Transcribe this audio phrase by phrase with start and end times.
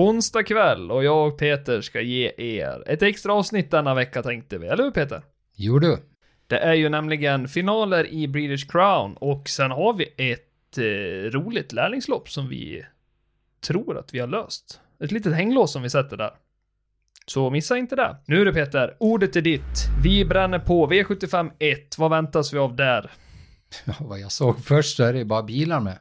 [0.00, 4.58] onsdag kväll och jag och Peter ska ge er ett extra avsnitt denna vecka tänkte
[4.58, 5.22] vi, eller hur Peter?
[5.56, 5.98] Jo du.
[6.46, 11.72] Det är ju nämligen finaler i British Crown och sen har vi ett eh, roligt
[11.72, 12.84] lärlingslopp som vi
[13.66, 14.80] tror att vi har löst.
[15.04, 16.30] Ett litet hänglås som vi sätter där.
[17.26, 18.16] Så missa inte det.
[18.26, 19.86] Nu du Peter, ordet är ditt.
[20.02, 21.98] Vi bränner på V75 1.
[21.98, 23.10] Vad väntas vi av där?
[23.84, 25.98] Ja, vad jag såg först så är det bara bilar med.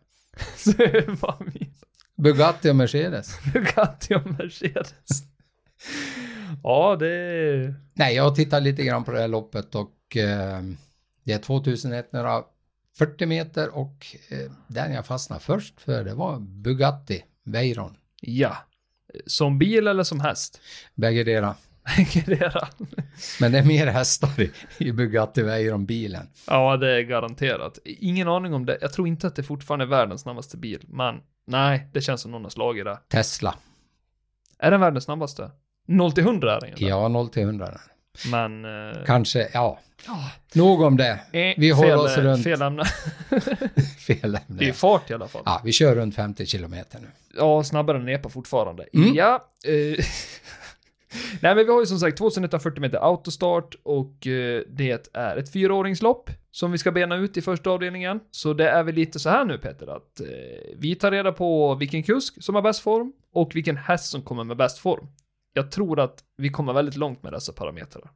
[1.22, 1.70] Vad vi-
[2.20, 3.40] Bugatti och Mercedes.
[3.54, 5.24] Bugatti och Mercedes.
[6.64, 7.74] Ja, det...
[7.94, 10.62] Nej, jag tittar lite grann på det här loppet och eh,
[11.24, 17.96] det är 2140 meter och eh, den jag fastnade först för det var Bugatti Veyron.
[18.22, 18.58] Ja.
[19.26, 20.62] Som bil eller som häst?
[20.96, 21.56] Bäggedera.
[22.14, 22.68] Gredera.
[23.40, 26.28] Men det är mer hästar i, i Bugatti Veyron-bilen.
[26.48, 27.80] Ja, det är garanterat.
[27.86, 28.78] Ingen aning om det.
[28.82, 32.32] Jag tror inte att det fortfarande är världens snabbaste bil, men nej, det känns som
[32.32, 32.98] någon har slagit det.
[33.08, 33.56] Tesla.
[34.60, 35.52] Är den världens snabbaste?
[35.88, 36.88] 0 till 100 är den ju.
[36.88, 37.66] Ja, 0 till 100.
[37.66, 37.80] den.
[38.32, 38.66] Men...
[38.96, 39.80] Eh, Kanske, ja.
[40.08, 41.12] ja, Nog om det.
[41.32, 42.44] eh, Vi håller fel, oss runt.
[42.44, 42.84] Fel ämne.
[44.08, 44.74] Fel Det är ämne.
[44.74, 45.42] fart i alla fall.
[45.46, 47.08] Ja, vi kör runt 50 kilometer nu.
[47.38, 48.86] Ja, snabbare än EPA fortfarande.
[48.94, 49.16] Mm.
[49.16, 49.46] Ja.
[49.66, 49.74] Eh,
[51.42, 55.54] Nej, men vi har ju som sagt 2140 meter autostart och eh, det är ett
[55.54, 58.20] fyraåringslopp som vi ska bena ut i första avdelningen.
[58.32, 60.28] Så det är väl lite så här nu Peter, att eh,
[60.78, 64.44] vi tar reda på vilken kusk som har bäst form och vilken häst som kommer
[64.44, 65.08] med bäst form.
[65.54, 68.12] Jag tror att vi kommer väldigt långt med dessa parametrar.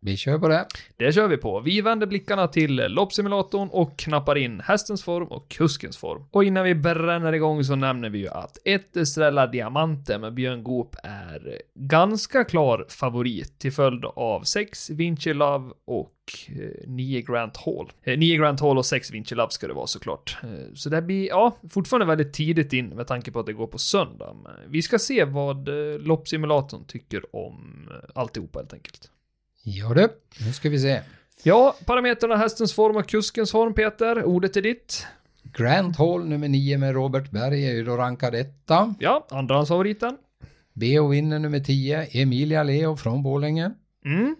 [0.00, 0.66] Vi kör på det.
[0.96, 1.60] Det kör vi på.
[1.60, 6.24] Vi vänder blickarna till loppsimulatorn och knappar in hästens form och kuskens form.
[6.30, 10.62] Och innan vi bränner igång så nämner vi ju att ett Estrella Diamante med Björn
[10.62, 16.14] Goop är ganska klar favorit till följd av 6 Vinci Love och
[16.48, 17.92] eh, 9 Grant Hall.
[18.02, 20.36] Eh, 9 Grant Hall och 6 Vinci Love ska det vara såklart.
[20.42, 23.66] Eh, Så det blir, ja, fortfarande väldigt tidigt in med tanke på att det går
[23.66, 24.36] på söndag.
[24.44, 29.10] Men vi ska se vad eh, loppsimulatorn tycker om eh, alltihopa helt enkelt.
[29.70, 30.08] Gör det.
[30.46, 31.00] Nu ska vi se.
[31.42, 34.24] Ja, parametrarna hästens form och kuskens form, Peter.
[34.24, 35.06] Ordet är ditt.
[35.42, 38.94] Grand Hall nummer 9 med Robert Berg är ju då rankad etta.
[39.00, 40.16] Ja, andrahandsfavoriten.
[40.74, 41.08] B.O.
[41.08, 43.70] vinner nummer 10, Emilia Leo från Borlänge.
[44.04, 44.36] Mm.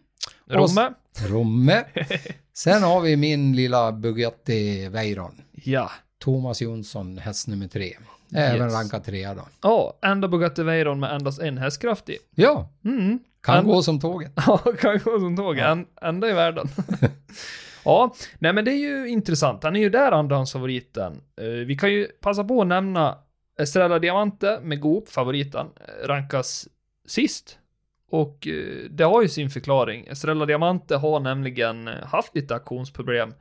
[0.50, 0.90] Romme.
[1.28, 1.84] Romme.
[2.52, 5.34] Sen har vi min lilla Bugatti Veyron.
[5.52, 5.90] Ja.
[6.18, 7.92] Thomas Jonsson, häst nummer 3.
[8.34, 8.74] Även Yes.
[8.74, 9.48] rankad trea då.
[9.62, 12.18] Ja, enda Bugatti Veyron med endast en hästkraft i.
[12.34, 13.18] Ja, Mm.
[13.42, 14.32] kan gå som tåget.
[14.46, 15.58] Ja, kan gå som tåg.
[15.58, 16.68] En, enda i världen.
[17.84, 19.64] ja, nej men det är ju intressant.
[19.64, 21.20] Han är ju där andrahandsfavoriten.
[21.40, 23.18] Eh, vi kan ju passa på att nämna
[23.58, 26.68] Estrella Diamante med Goop, favoriten, eh, rankas
[27.06, 27.58] sist.
[28.10, 30.06] Och eh, det har ju sin förklaring.
[30.06, 33.34] Estrella Diamante har nämligen haft lite auktionsproblem.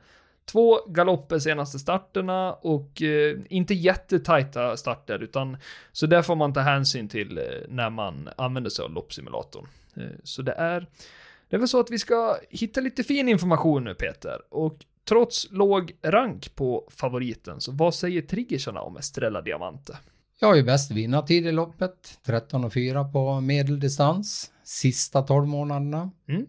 [0.44, 3.02] Två galopper senaste starterna och
[3.48, 5.56] inte jättetajta starter utan
[5.92, 9.66] så där får man ta hänsyn till när man använder sig av loppsimulatorn.
[10.00, 10.80] Eh, Så det är,
[11.48, 14.38] det är väl så att vi ska hitta lite fin information nu Peter.
[14.50, 19.98] Och trots låg rank på favoriten, så vad säger triggersarna om Estrella Diamante?
[20.40, 22.18] Jag har ju bäst vinnartid i loppet.
[22.24, 24.50] 13 och 4 på medeldistans.
[24.64, 26.10] Sista 12 månaderna.
[26.28, 26.46] Mm.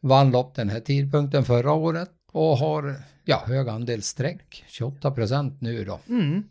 [0.00, 2.10] Vann lopp den här tidpunkten förra året.
[2.32, 4.64] Och har, ja, hög andel streck.
[4.68, 6.00] 28 procent nu då.
[6.08, 6.42] Mm.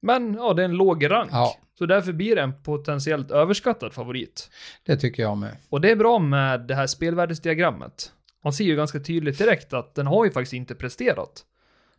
[0.00, 1.30] Men ja, det är en låg rank.
[1.32, 1.56] Ja.
[1.80, 4.50] Så därför blir det en potentiellt överskattad favorit.
[4.86, 5.56] Det tycker jag med.
[5.68, 8.12] Och det är bra med det här spelvärdesdiagrammet.
[8.44, 11.44] Man ser ju ganska tydligt direkt att den har ju faktiskt inte presterat.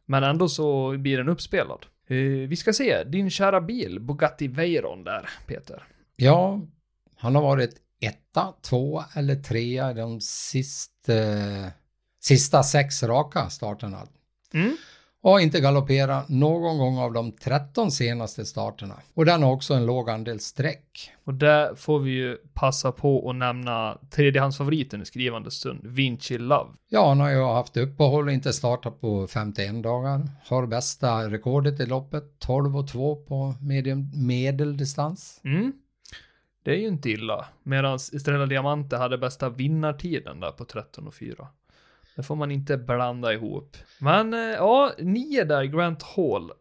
[0.06, 1.86] Men ändå så blir den uppspelad.
[2.08, 5.84] Eh, vi ska se, din kära bil, Bugatti Veyron där, Peter.
[6.16, 6.62] Ja,
[7.16, 11.14] han har varit etta, två eller trea i de sista,
[12.20, 14.08] sista sex raka starterna.
[14.54, 14.78] Mm.
[15.22, 18.96] Och har inte galopperat någon gång av de 13 senaste starterna.
[19.14, 21.12] Och den har också en låg andel streck.
[21.24, 26.70] Och där får vi ju passa på att nämna tredjehandsfavoriten i skrivande stund, Vinci Love.
[26.90, 30.30] Ja, han har ju haft uppehåll och inte startat på 51 dagar.
[30.46, 35.42] Har bästa rekordet i loppet, 12 och 2 på medium, medeldistans.
[35.44, 35.74] Mm.
[36.64, 37.46] Det är ju inte illa.
[37.64, 41.48] Medan Estrella Diamante hade bästa vinnartiden där på 13 och 4.
[42.22, 43.78] Det får man inte blanda ihop.
[44.00, 46.52] Men eh, ja, nio där, Grant Hall.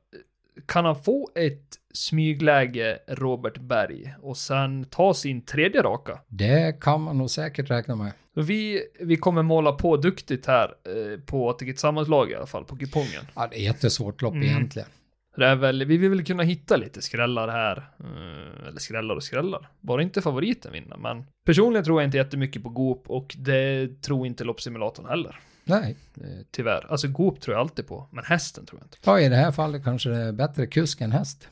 [0.67, 6.19] Kan han få ett smygläge, Robert Berg, och sen ta sin tredje raka?
[6.29, 8.13] Det kan man nog säkert räkna med.
[8.35, 13.25] Vi, vi kommer måla på duktigt här eh, på sammanslag i alla fall, på kupongen.
[13.35, 14.47] Ja, det är jättesvårt lopp Mm.
[14.47, 14.89] egentligen.
[15.37, 17.77] Det är väl, vi vill väl kunna hitta lite skrällar här.
[18.01, 19.69] Eh, eller skrällar och skrällar.
[19.81, 24.27] Bara inte favoriten vinner, men personligen tror jag inte jättemycket på Goop och det tror
[24.27, 25.39] inte loppsimulatorn heller.
[25.71, 26.87] Nej, Eh, tyvärr.
[26.91, 29.11] Alltså Goop tror jag alltid på, men hästen tror jag inte på.
[29.11, 31.49] ja, i det här fallet kanske det är bättre kusk än häst.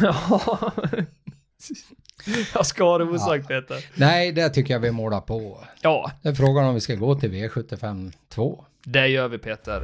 [0.00, 0.72] Ja,
[2.54, 3.84] Jag ska ha det osagt Peter.
[3.94, 5.64] Nej, det tycker jag vi målar på.
[5.82, 8.64] Ja, Det är frågan om vi ska gå till V75 2.
[8.84, 9.82] det gör vi Peter.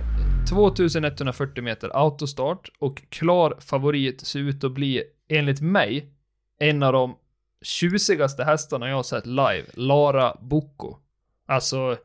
[0.49, 6.07] 2140 meter autostart och klar favorit ser ut att bli, enligt mig,
[6.59, 7.17] en av de
[7.63, 9.65] tjusigaste hästarna jag har sett live.
[9.75, 10.97] Lara Bocco.
[11.49, 11.97] Alltså,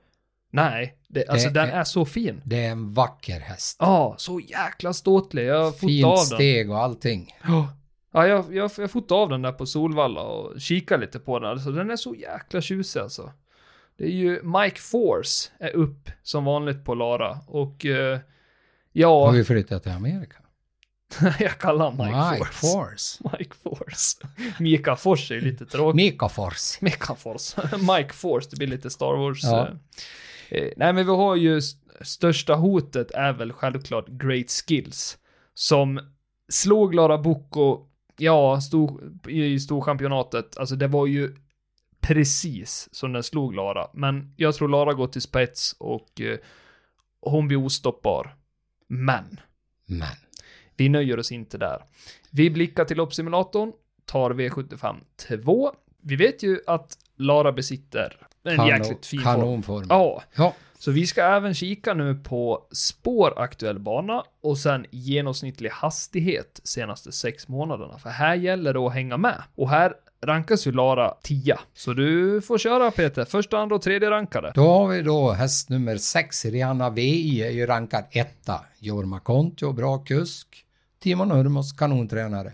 [0.52, 2.42] nej, det, alltså Det den är- är så fin.
[2.46, 3.78] Det är en vacker häst.
[3.80, 5.46] Ja, så jäkla ståtlig.
[5.46, 6.26] Jag har Fint av den.
[6.26, 7.36] steg och allting.
[7.44, 7.74] Ja,
[8.14, 11.50] Ja, jag, jag, jag fotade av den där på Solvalla och kikade lite på den.
[11.52, 13.32] Alltså, den är så jäkla tjusig alltså.
[13.98, 18.22] Det är ju Mike Force är upp som vanligt på Lara och eh, Har
[18.92, 20.36] ja, vi flyttat till Amerika?
[21.40, 22.68] jag kallar honom Mike, Mike Force.
[22.74, 23.24] Force.
[23.40, 24.18] Mike Force.
[24.60, 25.96] Mika Force är lite tråkigt.
[25.96, 26.78] Mika Force.
[26.82, 27.62] Mika Force.
[27.98, 29.44] Mike Force, det blir lite Star Wars.
[29.44, 29.68] Ja.
[29.68, 29.74] eh.
[30.52, 35.18] Eh, nej, men vi har ju st- största hotet är väl självklart Great Skills.
[35.54, 36.00] Som
[36.50, 37.88] slog Lara Bocco,
[38.18, 40.58] ja, stod i storchampionatet.
[40.58, 41.36] Alltså det var ju
[42.02, 43.88] precis som den slog Lara.
[43.94, 46.38] Men jag tror Lara går till spets och eh,
[47.22, 48.36] hon blir ostoppbar.
[48.88, 49.40] Men
[49.86, 50.08] Men.
[50.76, 51.84] vi nöjer oss inte där.
[52.32, 53.72] Vi blickar till loppsimulatorn,
[54.06, 54.96] tar V75
[55.44, 55.72] 2.
[56.04, 59.36] Vi vet ju att Lara besitter en Kanon- jäkligt fin form.
[59.36, 59.86] Kanonform.
[59.90, 60.54] Ja, Ja.
[60.80, 67.12] så vi ska även kika nu på spår aktuell bana och sen genomsnittlig hastighet senaste
[67.12, 67.98] sex månaderna.
[68.00, 69.44] För här gäller det att hänga med.
[69.56, 69.94] Och här
[70.26, 71.58] rankas ju Lara 10.
[71.74, 74.52] Så du får köra Peter, första, andra och tredje rankade.
[74.56, 78.66] Då har vi då häst nummer 6, Rihanna VI, är ju rankad etta.
[78.80, 80.48] Jorma Kontio, bra kusk.
[81.00, 82.52] Timo Nurmos, kanontränare.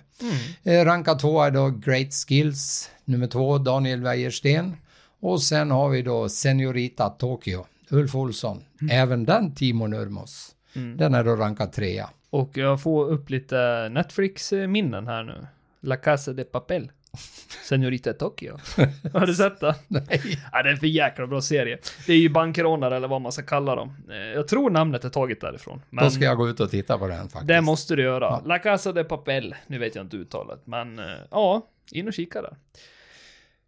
[0.64, 4.78] Eh, rankad tvåa är då Great Skills, nummer två, Daniel Wäjersten.
[5.20, 8.64] Och sen har vi då Seniorita Tokyo, Ulf Olsson.
[8.92, 10.56] Även den Timo Nurmos.
[10.98, 12.10] Den är då rankad trea.
[12.30, 15.48] Och jag får upp lite Netflix-minnen här nu.
[15.82, 16.92] La Casa de Papel.
[17.68, 18.58] Senorita Tokyo.
[19.14, 19.74] Har du sett den?
[19.88, 20.22] Nej.
[20.52, 21.78] Ja, det är en för jäkla bra serie.
[22.08, 23.96] Det är ju bankrånare eller vad man ska kalla dem.
[24.10, 25.82] Eh, Jag tror namnet är taget därifrån.
[25.90, 27.48] Men Då ska jag gå ut och titta på den faktiskt.
[27.48, 28.26] det måste du göra.
[28.26, 28.42] Ja.
[28.46, 29.56] La Casa de Papel.
[29.68, 31.62] Nu vet jag inte uttalet, men eh, ja,
[31.92, 32.56] in och kika där.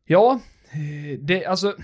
[0.06, 0.40] Ja,
[1.20, 1.76] det alltså.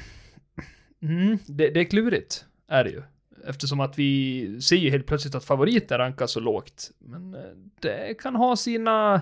[1.02, 3.02] Mm, det, det är klurigt, är det ju.
[3.48, 6.92] Eftersom att vi ser ju helt plötsligt att favoriter rankas så lågt.
[7.00, 7.42] Men eh,
[7.80, 9.22] det kan ha sina...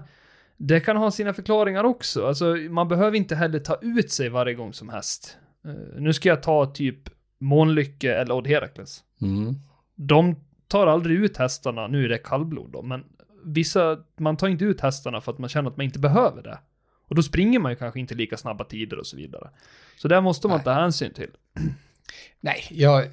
[0.58, 2.28] Det kan ha sina förklaringar också.
[2.28, 5.38] Alltså, man behöver inte heller ta ut sig varje gång som häst.
[5.66, 9.04] Eh, nu ska jag ta typ Månlycke eller Odd Herakles.
[9.22, 9.56] Mm.
[9.96, 10.36] De
[10.68, 13.04] tar aldrig ut hästarna, nu är det kallblod då, men
[13.44, 16.60] vissa, man tar inte ut hästarna för att man känner att man inte behöver det.
[17.08, 19.50] Och då springer man ju kanske inte lika snabba tider och så vidare.
[19.98, 20.64] Så där måste man Nej.
[20.64, 21.32] ta hänsyn till.
[22.40, 23.08] Nej, jag,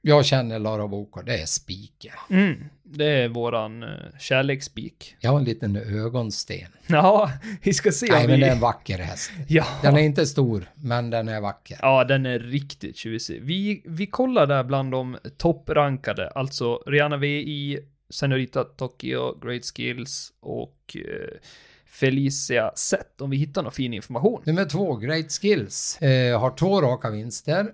[0.00, 2.14] jag känner Lara Boko, det är spiken.
[2.30, 5.16] Mm, det är våran uh, kärleksspik.
[5.20, 6.68] Jag har en liten ögonsten.
[6.86, 7.30] Ja,
[7.62, 8.40] vi ska se Nej, om men vi...
[8.40, 9.30] det är en vacker häst.
[9.48, 9.66] Ja.
[9.82, 11.78] Den är inte stor, men den är vacker.
[11.82, 13.42] Ja, den är riktigt tjusig.
[13.42, 17.78] Vi, vi kollar där bland de topprankade, alltså Rihanna VI,
[18.10, 21.38] Senorita Tokyo, Great Skills och eh,
[22.00, 24.42] Felicia Zet, om vi hittar någon fin information.
[24.44, 27.66] Nummer två, Great Skills, eh, har två raka vinster.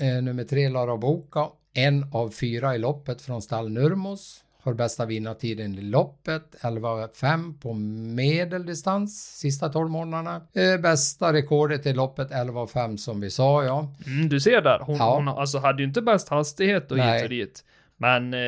[0.00, 4.44] Eh, nummer tre, Lara Boka, en av fyra i loppet från stall Nurmos.
[4.62, 10.42] Har bästa vinnartiden i loppet, 11.5 på medeldistans, sista 12 månaderna.
[10.54, 13.94] Eh, bästa rekordet i loppet, 11.5 som vi sa, ja.
[14.06, 15.16] Mm, du ser där, hon, Ja.
[15.16, 17.22] hon alltså, hade ju inte bäst hastighet och hit Nej.
[17.22, 17.64] och dit.
[17.96, 18.40] Men eh,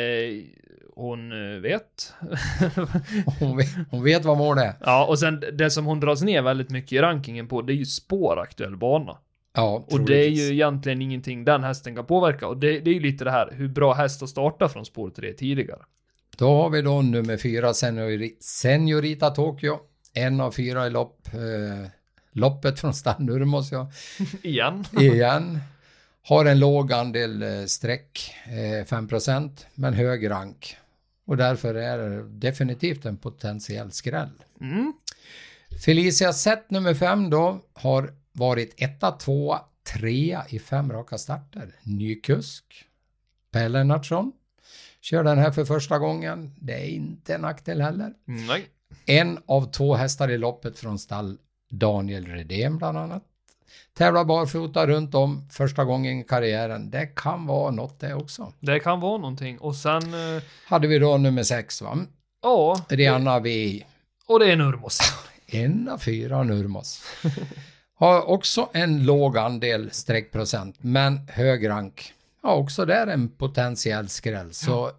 [0.96, 2.12] hon eh, vet.
[3.40, 4.74] Hon vet, hon vet vad målet är.
[4.80, 7.76] ja, och sen det som hon dras ner väldigt mycket i rankingen på, det är
[7.76, 9.16] ju spår aktuell bana.
[9.54, 12.46] Ja, Och det är ju egentligen ingenting den hästen kan påverka.
[12.48, 15.32] Och det, det är ju lite det här, hur bra hästar startar från spår 3
[15.32, 15.80] tidigare.
[16.36, 19.78] Då har vi då nummer fyra, Seniori- Seniorita Tokyo.
[20.14, 21.28] En av fyra i lopp.
[21.34, 21.88] Eh,
[22.32, 23.90] loppet från stall Nurmos, ja.
[24.42, 24.84] Igen.
[25.00, 25.58] igen.
[26.24, 28.34] Har en låg andel eh, streck,
[28.80, 29.08] eh, 5
[29.74, 30.76] men hög rank.
[31.24, 34.44] Och därför är det definitivt en potentiell skräll.
[34.60, 34.92] Mm.
[35.84, 39.60] Felicia Zet nummer 5 då har varit etta, tvåa,
[39.94, 41.74] trea i fem raka starter.
[41.82, 42.64] Ny kusk.
[43.50, 44.32] Per Lennartsson.
[45.00, 46.54] Kör den här för första gången.
[46.60, 48.14] Det är inte en nackdel heller.
[48.24, 48.66] Nej.
[49.06, 51.38] En av två hästar i loppet från stall
[51.70, 53.24] Daniel Redén bland annat.
[53.94, 56.90] Tävlar barfota runt om första gången i karriären.
[56.90, 58.52] Det kan vara något det också.
[58.60, 59.58] Det kan vara någonting.
[59.58, 61.98] Och sen, eh, Hade vi då nummer sex va?
[62.42, 62.84] ja.
[62.88, 63.82] Rihanna V.
[64.26, 64.98] Och det är Nurmos.
[65.46, 67.02] En av fyra Nurmos.
[67.98, 72.12] Har också en låg andel streckprocent, men hög rank.
[72.42, 74.54] Ja, också där en potentiell skräll.
[74.54, 74.90] Så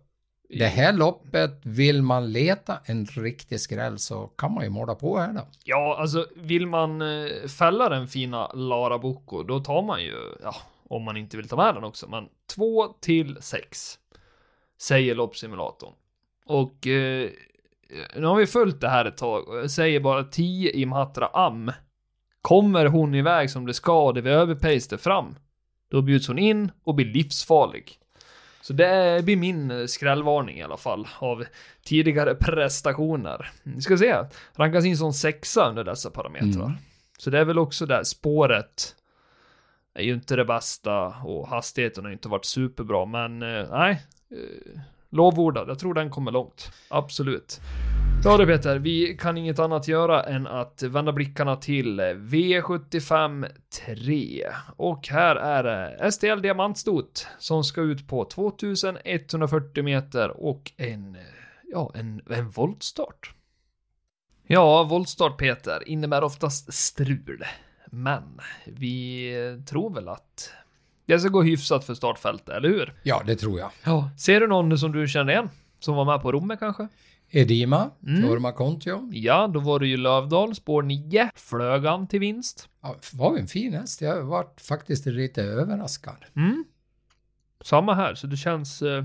[0.60, 5.17] det här loppet, vill man leta en riktig skräll så kan man ju måla på
[5.17, 5.48] här då.
[5.63, 10.55] Ja, alltså vill man eh, fälla den fina Lara Bocco, då tar man ju, ja,
[10.89, 14.00] om man inte vill ta med den också, men 2 till 6.
[14.81, 15.93] Säger loppsimulatorn.
[16.45, 17.29] Och eh,
[18.15, 21.27] nu har vi följt det här ett tag och jag säger bara 10 i Matra
[21.33, 21.72] Am.
[22.41, 25.36] Kommer hon iväg som det ska och det vi överpaste fram,
[25.91, 28.00] då bjuds hon in och blir livsfarlig.
[28.63, 31.46] Så det blir min eh, skrällvarning i alla fall av
[31.84, 33.51] tidigare prestationer.
[33.63, 36.65] Vi ska se, rankas in som sexa under dessa parametrar.
[36.65, 36.77] Mm.
[37.17, 38.96] Så det är väl också där spåret
[39.93, 44.01] är ju inte det bästa och hastigheten har inte varit superbra, men eh, nej.
[44.32, 46.72] Eh, lovordad, jag tror den kommer långt.
[46.89, 47.62] Absolut.
[48.25, 53.47] Ja du Peter, vi kan inget annat göra än att vända blickarna till V75
[53.85, 54.47] 3.
[54.75, 61.17] Och här är det STL Diamantstot som ska ut på 2140 meter och en,
[61.71, 63.33] ja, en, en voltstart.
[64.47, 67.43] Ja, voltstart Peter innebär oftast strul.
[67.85, 69.33] Men vi
[69.69, 70.53] tror väl att
[71.05, 72.93] det ska gå hyfsat för startfältet, eller hur?
[73.03, 73.71] Ja, det tror jag.
[73.83, 74.09] Ja.
[74.17, 75.49] Ser du någon som du känner igen?
[75.79, 76.87] Som var med på Romme kanske?
[77.35, 78.25] Edima, Mm.
[78.25, 79.09] Jorma Kontio.
[79.11, 81.29] Ja, då var det ju Lövdal, spår 9.
[81.35, 82.69] Flög han till vinst.
[82.81, 84.01] Ja, var en fin häst.
[84.01, 86.25] Jag varit faktiskt lite överraskad.
[86.35, 86.65] Mm.
[87.63, 88.81] Samma här, så det känns...
[88.81, 89.03] Uh,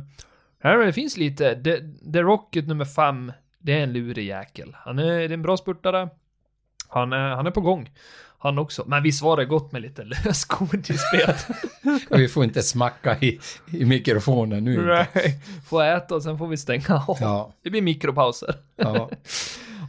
[0.58, 1.62] här det finns lite.
[1.62, 1.76] The,
[2.12, 4.76] The Rocket nummer 5, det är en lurig jäkel.
[4.78, 6.08] Han är, det är en bra spurtare.
[6.88, 7.90] Han är, han är på gång.
[8.40, 8.84] Han också.
[8.86, 11.34] Men visst var det gott med lite lösgodisspel?
[12.10, 13.40] Vi får inte smacka i,
[13.72, 14.86] i mikrofonen nu.
[14.86, 17.16] Nej, får äta och sen får vi stänga av.
[17.20, 18.54] Ja, Det blir mikropauser.
[18.76, 19.10] ja.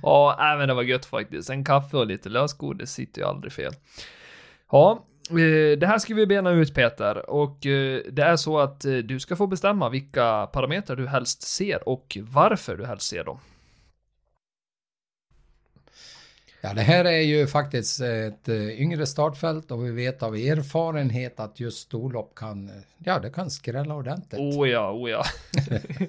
[0.03, 1.49] Ja, även det var gött faktiskt.
[1.49, 3.73] En kaffe och lite lösgodis sitter ju aldrig fel.
[4.71, 8.85] Ja, eh, det här ska vi bena ut Peter och eh, det är så att
[8.85, 13.23] eh, du ska få bestämma vilka parametrar du helst ser och varför du helst ser
[13.23, 13.39] dem.
[16.61, 21.39] Ja, det här är ju faktiskt ett eh, yngre startfält och vi vet av erfarenhet
[21.39, 24.39] att just storlopp kan, eh, ja, det kan skrälla ordentligt.
[24.39, 25.23] Oh ja, oh ja.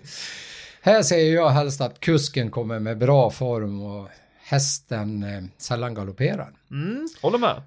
[0.82, 4.08] Här säger jag helst att kusken kommer med bra form och
[4.42, 6.52] hästen eh, sällan galopperar.
[6.70, 7.62] Mm, håller med.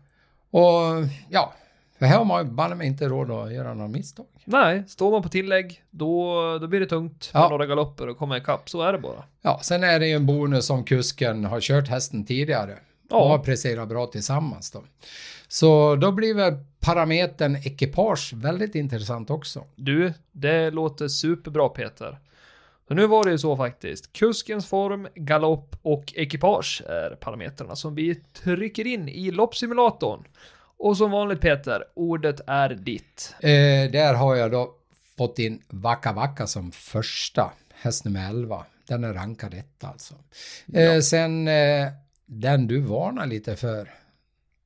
[0.52, 1.54] Och ja,
[2.00, 4.26] för här har man banne mig inte råd att göra några misstag.
[4.46, 7.50] Nej, står man på tillägg, då, då blir det tungt Ja.
[7.50, 8.70] några galopper och komma ikapp.
[8.70, 9.24] Så är det bara.
[9.42, 12.78] Ja, sen är det ju en bonus om kusken har kört hästen tidigare
[13.10, 13.18] Ja.
[13.22, 14.84] och har presterat bra tillsammans då.
[15.48, 19.64] Så då blir väl parametern ekipage väldigt intressant också.
[19.76, 22.20] Du, det låter superbra Peter.
[22.88, 24.14] Så nu var det ju så faktiskt.
[24.14, 30.24] Kuskens form, galopp och ekipage är parametrarna som vi trycker in i loppsimulatorn.
[30.78, 33.36] Och som vanligt Peter, ordet är ditt.
[33.40, 34.76] Eh, där har jag då
[35.18, 38.66] fått in Vaka Vaka som första, häst nummer 11.
[38.88, 40.16] Den är rankad etta alltså.
[40.74, 41.92] Eh, sen eh,
[42.26, 43.94] den du varnar lite för,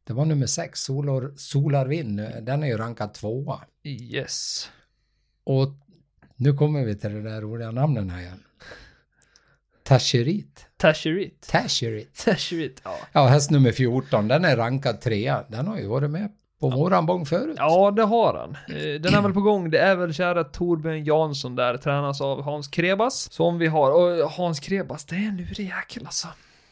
[0.03, 2.21] det var nummer 6, Solar, Solarvind.
[2.41, 3.61] Den är ju rankad tvåa.
[3.83, 4.69] Yes.
[5.43, 5.69] Och
[6.35, 8.43] nu kommer vi till det där roliga namnen här igen.
[9.87, 10.65] Tasherit.
[10.77, 11.47] Tasherit.
[11.51, 12.25] Tasherit.
[12.25, 12.95] Tasherit, ja.
[13.11, 15.43] Ja, häst nummer 14, den är rankad trea.
[15.47, 17.55] Den har ju varit med på våran bång förut.
[17.59, 18.49] Ja, det har han.
[18.77, 19.69] Eh, Den är väl på gång.
[19.69, 23.31] Det är väl kära Torbjörn Jansson där, tränas av Hans Krebas.
[23.33, 23.91] Som vi har.
[23.91, 26.27] Och Hans Krebas, det är en lurig jäkel alltså.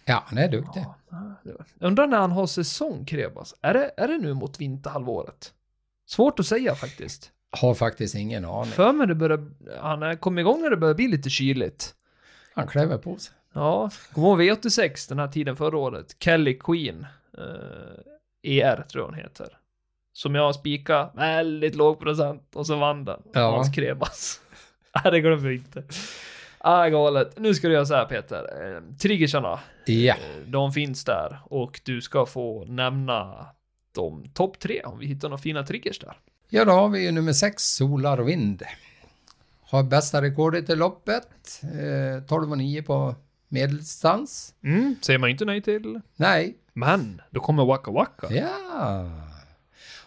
[0.06, 0.86] Ja, han är duktig.
[1.10, 1.36] Ja,
[1.80, 3.56] Undrar när han har säsong, Krebas.
[3.62, 5.54] Är det, är det nu mot vinterhalvåret?
[6.08, 7.32] Svårt att säga faktiskt.
[7.62, 8.72] Har faktiskt ingen aning.
[8.72, 9.46] För mig det börjar,
[9.82, 11.94] han kom igång när det börjar bli lite kyligt.
[12.56, 13.34] Han kläver på sig.
[13.54, 16.16] Ja, kommer ihåg V86 den här tiden förra året?
[16.20, 17.08] Kelly Queen.
[17.38, 19.48] Eh, ER tror jag hon heter.
[20.14, 23.22] Som jag spikade väldigt låg procent och så vann den.
[23.34, 23.52] Ja.
[23.52, 24.42] Hans Krebas.
[25.04, 25.84] Nej, det glömmer vi inte.
[26.58, 27.40] Ah, galet.
[27.40, 28.76] Nu ska du göra så här Peter.
[28.76, 29.60] Eh, triggersarna.
[29.86, 33.46] Ja, Eh, De finns där och du ska få nämna
[33.96, 36.14] de topp tre om vi hittar några fina triggers där.
[36.50, 38.64] ja då har vi ju nummer 6, Solar och Vind.
[39.68, 41.62] Har bästa rekordet i loppet.
[41.64, 43.16] Eh, 12 och 9 på
[43.48, 44.54] medeldistans.
[44.64, 46.02] Mm, säger man inte nej till.
[46.16, 48.28] Nej, Men, då kommer Waka Waka.
[48.34, 49.10] ja.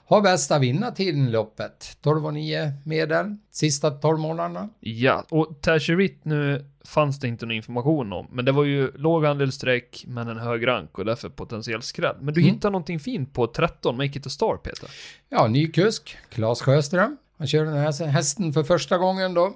[0.05, 1.97] Har bästa vinnartiden i loppet.
[2.01, 3.37] 12 och 9 medel.
[3.51, 4.69] Sista 12 månaderna.
[4.81, 9.27] Ja, och Tasherit nu fanns det inte någon information om, men det var ju låg
[9.27, 12.17] andelsstreck men en hög rank och därför potentiell skräll.
[12.21, 12.55] Men du Mm.
[12.55, 14.91] hittar någonting fint på 13, Make it a star Peter.
[15.29, 17.17] Ja, ny kusk, Claes Sjöström.
[17.39, 19.55] Han kör den här hästen för första gången då.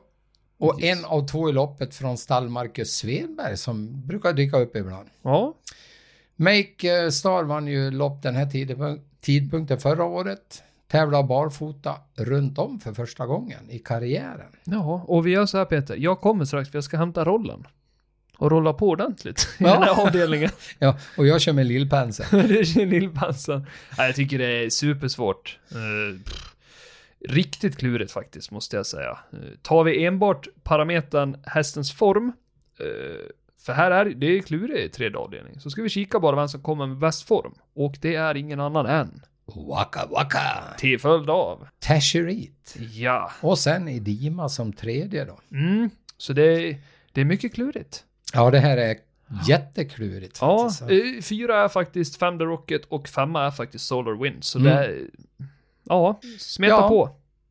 [0.59, 5.09] Och en av två i loppet från stall Marcus Svedberg som brukar dyka upp ibland.
[5.23, 5.55] Ja,
[6.37, 10.63] Make eh, Star vann ju lopp den här tidpunk- tidpunkten förra året.
[10.91, 14.53] tävlar barfota runt om för första gången i karriären.
[14.65, 15.97] Ja, och vi gör så här Peter.
[15.97, 17.67] Jag kommer strax för jag ska hämta rollen.
[18.39, 19.73] Och rolla på ordentligt i Ja.
[19.75, 20.51] den här avdelningen.
[20.79, 22.29] Ja, och jag kör med lillpenseln.
[22.49, 23.67] det är lillpansan.
[23.99, 25.59] Nej, jag tycker det är supersvårt.
[25.75, 26.21] Uh,
[27.29, 29.19] riktigt klurigt faktiskt, måste jag säga.
[29.35, 32.33] Uh, tar vi enbart parametern hästens form,
[32.81, 32.87] eh,
[33.67, 36.63] för här är det är klurigt tredje avdelning, så ska vi kika bara vem som
[36.63, 37.55] kommer med bäst form.
[37.75, 39.23] Och det är ingen annan än
[39.69, 40.41] Waka waka!
[40.79, 41.67] till följd av.
[41.79, 42.77] Tasherit.
[42.93, 43.33] Ja.
[43.41, 45.39] Och sen Idima som tredje då.
[45.53, 45.91] Mm.
[46.17, 46.77] Så det är,
[47.13, 48.05] det är mycket klurigt.
[48.35, 48.97] Ja, det här är
[49.49, 50.83] jätteklurigt Ja, faktiskt.
[50.91, 54.45] eh, fyra är faktiskt the Rocket och femma är faktiskt Solar Wind.
[54.45, 54.73] Så Mm.
[54.73, 54.99] det
[55.85, 56.89] ja, smeta Ja.
[56.89, 57.11] på.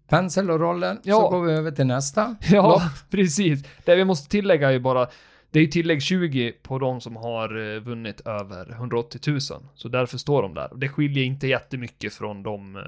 [0.09, 1.15] Pensel och rollen, Ja.
[1.15, 2.35] så går vi över till nästa.
[2.51, 2.81] Ja, lopp.
[3.11, 3.63] precis.
[3.85, 5.07] Det vi måste tillägga är ju bara,
[5.51, 9.39] det är ju tillägg 20 på de som har eh, vunnit över 180 000.
[9.75, 10.71] Så därför står de där.
[10.75, 12.81] Det skiljer inte jättemycket från de eh,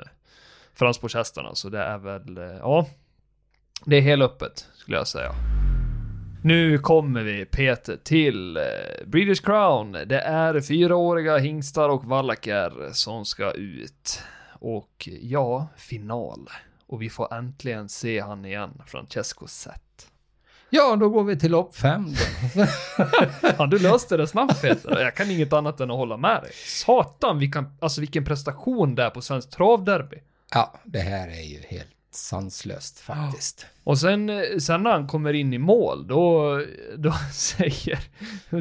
[0.73, 2.85] fransportshästarna, så det är väl, eh, ja.
[3.85, 5.31] Det är helt öppet, skulle jag säga.
[6.43, 8.59] Nu kommer vi, Peter, till
[9.05, 9.91] British Crown.
[9.91, 14.21] Det är fyraåriga hingstar och vallacker som ska ut.
[14.63, 16.49] Och ja, final.
[16.87, 20.07] Och vi får äntligen se han igen, Francesco Zet.
[20.69, 22.13] Ja, då går vi till lopp fem
[22.55, 22.65] då.
[23.57, 24.99] Ja, du löste det snabbt Peter.
[25.01, 26.51] Jag kan inget annat än att hålla med dig.
[26.65, 30.17] Satan, vilken, alltså vilken prestation det är på Svensk Travderby.
[30.51, 33.65] Ja, det här är ju helt sanslöst faktiskt.
[33.83, 36.57] Och sen, eh, sen när han kommer in i mål, då,
[36.97, 37.99] då säger...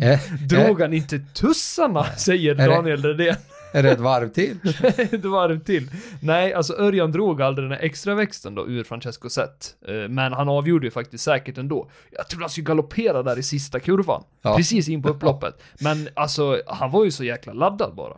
[0.03, 3.37] Eh, Drog han inte tussarna, säger Är det- Daniel Redén.
[3.73, 4.57] Är det ett varv till?
[4.97, 5.91] Ett varv till.
[6.23, 9.75] Nej, alltså Örjan drog aldrig den här extra växten då ur Francesco Zet.
[9.89, 11.91] Eh, Men han avgjorde ju faktiskt säkert ändå.
[12.11, 14.25] Jag trodde han skulle galoppera där i sista kurvan.
[14.43, 14.57] Ja.
[14.57, 15.63] Precis in på upploppet.
[15.81, 18.15] Men alltså, han var ju så jäkla laddad bara.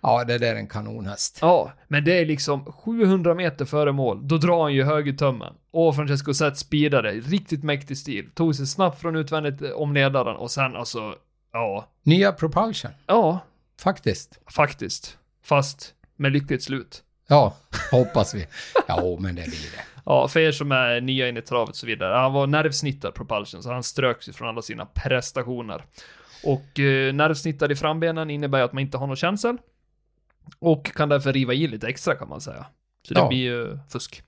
[0.00, 1.38] Ja, det där är en kanonhäst.
[1.40, 5.54] Ja, men det är liksom 700 meter före mål, då drar han ju högertummen.
[5.70, 8.28] Och Francesco Zet speedade, riktigt mäktig stil.
[8.34, 11.14] Tog sig snabbt från utvändigt eh, om ledaren och sen alltså,
[11.52, 11.88] ja.
[12.02, 13.40] Nya Propulsion, Ja,
[13.82, 14.38] faktiskt.
[14.54, 15.18] faktiskt.
[15.44, 17.02] Fast med lyckligt slut.
[17.28, 17.56] Ja,
[17.90, 18.46] hoppas vi.
[18.88, 19.84] Ja, men det blir det.
[20.06, 22.14] Ja, för er som är nya in i travet och så vidare.
[22.14, 25.84] Han var nervsnittad propulsion, så han ströks från alla sina prestationer.
[26.44, 29.56] Och eh, nervsnittad i frambenen innebär att man inte har någon känsel.
[30.58, 32.66] Och kan därför riva i lite extra kan man säga.
[33.08, 33.28] Så det Ja.
[33.28, 34.22] blir ju fusk.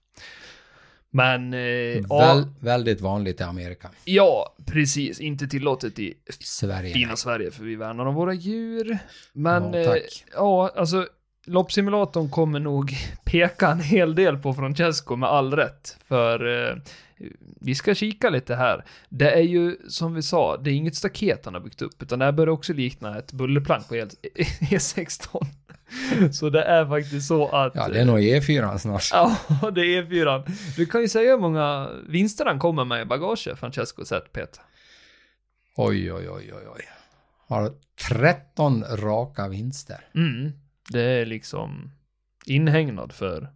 [1.16, 3.90] Men, eh, ja, Väl, väldigt vanligt i Amerika.
[4.04, 5.20] ja, precis.
[5.20, 6.94] Inte tillåtet i Sverige.
[6.94, 8.98] fina Sverige, för vi värnar om våra djur.
[9.32, 10.02] Men, Ja, eh,
[10.34, 11.06] ja, alltså,
[11.46, 12.92] loppsimulatorn kommer nog
[13.24, 15.96] peka en hel del på Francesco med all rätt.
[16.08, 16.76] För eh,
[17.60, 18.84] vi ska kika lite här.
[19.08, 22.18] Det är ju, som vi sa, det är inget staket han har byggt upp, utan
[22.18, 24.06] det här börjar också likna ett bullerplank på E-
[24.60, 25.46] E16.
[26.32, 27.74] Så det är faktiskt så att...
[27.74, 29.08] Ja, det är nog E4 snart.
[29.12, 29.36] Ja,
[29.74, 30.50] det är E4.
[30.76, 34.62] Du kan ju säga hur många vinster han kommer med i bagage, Francesco sett Peter.
[35.76, 36.82] Oj, oj, oj, oj, oj.
[37.48, 37.72] Har
[38.08, 40.00] 13 raka vinster.
[40.14, 40.52] Mm.
[40.90, 41.92] Det är liksom
[42.46, 43.48] inhägnad för...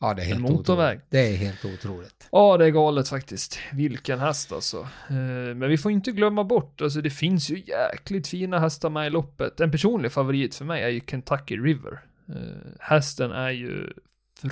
[0.00, 0.86] Ja, det är helt motorväg.
[0.96, 1.10] otroligt.
[1.10, 2.28] Det är helt otroligt.
[2.32, 3.58] Ja, det är galet faktiskt.
[3.72, 4.80] Vilken häst alltså.
[5.08, 9.06] Eh, Men vi får inte glömma bort, alltså det finns ju jäkligt fina hästar med
[9.06, 9.60] i loppet.
[9.60, 12.00] En personlig favorit för mig är ju Kentucky River.
[12.28, 12.34] Eh,
[12.80, 13.92] Hästen är ju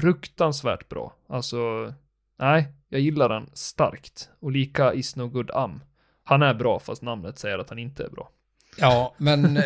[0.00, 1.14] fruktansvärt bra.
[1.28, 1.94] Alltså,
[2.38, 4.28] nej, jag gillar den starkt.
[4.40, 5.80] Och lika Is No Good Am.
[6.24, 8.30] Han är bra, fast namnet säger att han inte är bra.
[8.78, 9.62] Ja, men eh,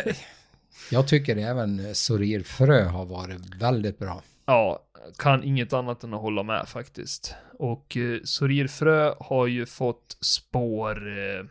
[0.91, 4.21] jag tycker även Sorir Frö har varit väldigt bra.
[4.49, 4.79] Ja,
[5.17, 7.35] kan inget annat än att hålla med faktiskt.
[7.59, 11.19] Och eh, Sorirfrö har ju fått spår...
[11.19, 11.45] Eh,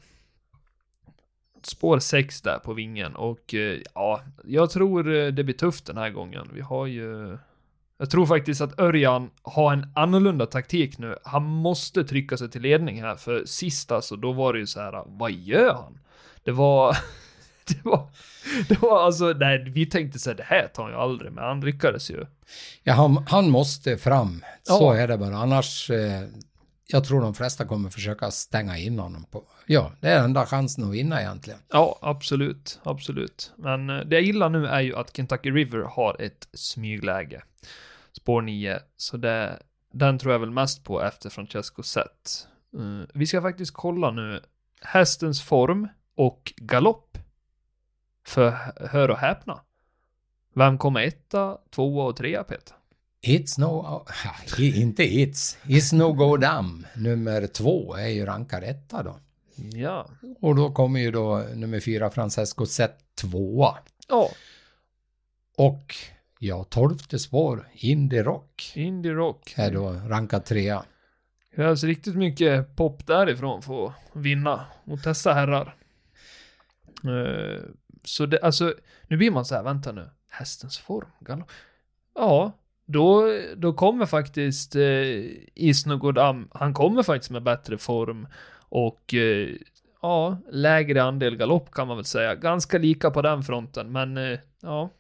[1.63, 5.97] spår 6 där på vingen och eh, ja, jag tror eh, det blir tufft den
[5.97, 6.51] här gången.
[6.55, 7.39] Vi har ju...
[7.99, 11.17] Jag tror faktiskt att Örjan har en annorlunda taktik nu.
[11.25, 14.81] Han måste trycka sig till ledning här, för sist alltså, då var det ju så
[14.81, 15.99] här, vad gör han?
[16.45, 16.97] Det var...
[17.75, 18.09] Det var...
[18.69, 21.45] Det var alltså, nej, vi tänkte så här, det här tar han ju aldrig, men
[21.45, 22.27] han lyckades ju.
[22.83, 24.45] Ja, han, han måste fram.
[24.63, 24.97] Så Ja.
[24.97, 25.37] är det bara.
[25.37, 26.23] Annars, eh,
[26.87, 29.25] jag tror de flesta kommer försöka stänga in honom.
[29.25, 31.59] På, ja, det är enda chansen att vinna egentligen.
[31.73, 33.53] Ja, absolut, absolut.
[33.57, 37.43] Men eh, det jag gillar nu är ju att Kentucky River har ett smygläge.
[38.13, 39.59] Spår 9, så det,
[39.93, 42.47] den tror jag väl mest på efter Francesco Zet.
[42.75, 44.41] Mm, vi ska faktiskt kolla nu
[44.83, 47.19] hästens form och galopp.
[48.29, 48.51] För
[48.91, 49.61] hör och häpna.
[50.55, 52.77] Vem kommer etta, tvåa och trea Peter?
[53.27, 54.05] It's no...
[54.59, 55.57] inte It's.
[55.63, 56.87] It's no go dam.
[56.97, 59.19] Nummer två är ju rankad etta då.
[59.73, 60.09] Ja.
[60.41, 63.79] Och då kommer ju då nummer fyra Francesco Zet tvåa.
[64.09, 64.31] Ja.
[65.57, 65.95] Och
[66.41, 69.55] Ja, tolfte spår, Indie Rock, Indie Rock.
[69.57, 70.85] är då rankad trea.
[71.55, 75.75] Krävs riktigt mycket pop därifrån för att vinna mot dessa herrar.
[78.09, 78.75] Eh, så det, alltså,
[79.07, 81.51] nu blir man så här, vänta nu, hästens form, galopp.
[82.15, 82.53] Ja,
[82.87, 84.83] då, då kommer faktiskt eh,
[85.55, 88.27] Isnogodam, han kommer faktiskt med bättre form
[88.69, 89.49] och eh,
[90.03, 92.35] ja, lägre andel galopp kan man väl säga.
[92.35, 94.91] Ganska lika på den fronten, men eh, ja,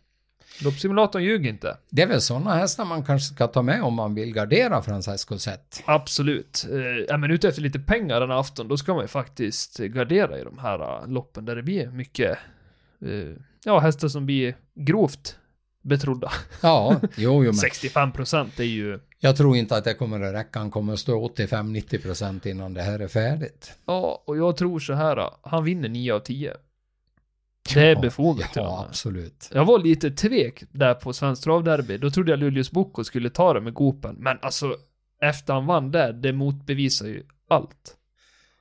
[0.64, 1.76] loppsimulatorn ljuger inte.
[1.90, 5.38] Det är väl sådana hästar man kanske ska ta med om man vill gardera Francesco
[5.38, 5.82] Zet.
[5.84, 6.66] Absolut.
[7.08, 10.38] Eh, men ute efter lite pengar den här afton, då ska man ju faktiskt gardera
[10.38, 12.36] i de här uh, loppen där det blir mycket, eh,
[13.64, 15.36] ja, hästar som blir grovt
[15.82, 16.32] betrodda.
[16.62, 20.58] Ja, jo, jo, men 65% är ju, jag tror inte att det kommer att räcka.
[20.58, 23.72] Han kommer att stå 85-90 procent innan det här är färdigt.
[23.86, 26.54] ja, och jag tror så här, han vinner 9 av 10.
[27.74, 28.50] Det är Ja, befogat.
[28.54, 29.50] Ja, absolut.
[29.52, 31.98] Jag var lite tvek där på Svenskt Travderby.
[31.98, 34.16] Då trodde jag Luleås Boko skulle ta det med Gopen.
[34.18, 34.76] Men alltså,
[35.22, 37.96] efter han vann där, det motbevisar ju allt.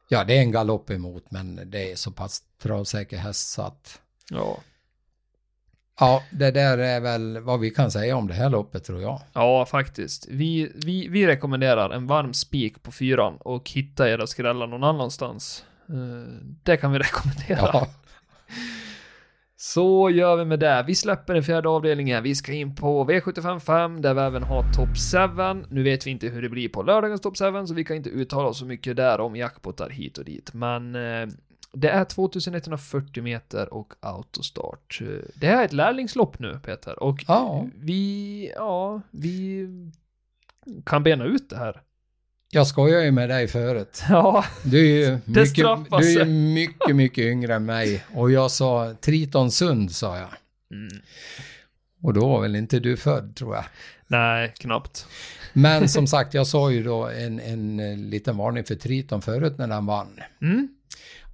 [0.10, 4.02] Ja, det är en galopp emot, men det är så pass travsäker häst så att
[4.32, 4.58] Ja.
[6.00, 9.22] Ja, det där är väl vad vi kan säga om det här loppet tror jag.
[9.34, 10.28] Ja, faktiskt.
[10.30, 15.66] Vi, vi, vi rekommenderar en varm spik på fyran och hitta era skrällar någon annanstans.
[15.90, 17.70] Eh, det kan vi rekommendera.
[17.74, 17.88] Ja,
[19.60, 20.84] Så gör vi med det.
[20.88, 22.24] Vi släpper den fjärde avdelningen.
[22.24, 24.90] Vi ska in på V755 där vi även har Top
[25.60, 25.66] 7.
[25.70, 28.10] Nu vet vi inte hur det blir på lördagens Top 7 så vi kan inte
[28.10, 30.54] uttala oss så mycket där om jackpotar hit och dit.
[30.54, 31.28] Men eh,
[31.80, 35.02] det är 2140 meter och autostart.
[35.34, 37.68] Det är ett lärlingslopp nu Peter och ja.
[37.76, 39.68] vi, ja, vi
[40.86, 41.82] kan bena ut det här.
[42.50, 44.04] Jag skojar ju med dig förut.
[44.10, 45.56] Ja, Du är ju mycket,
[46.02, 48.04] du är mycket, mycket yngre än mig.
[48.13, 50.30] Och jag sa Triton Sund, sa jag.
[50.72, 51.02] mm.
[52.02, 53.66] Och då var väl inte du född, tror jag.
[54.08, 55.08] nej, knappt.
[55.54, 59.68] Men som sagt, jag sa ju då en, en liten varning för Triton förut när
[59.68, 60.20] den vann.
[60.42, 60.68] Mm.